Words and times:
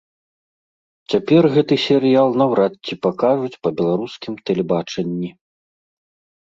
Цяпер 1.13 1.43
гэты 1.57 1.75
серыял 1.85 2.29
наўрад 2.43 2.73
ці 2.85 2.93
пакажуць 3.07 3.59
па 3.63 3.69
беларускім 3.83 4.33
тэлебачанні. 4.51 5.29